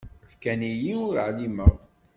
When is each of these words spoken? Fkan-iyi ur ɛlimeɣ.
Fkan-iyi 0.31 0.93
ur 1.07 1.15
ɛlimeɣ. 1.27 1.73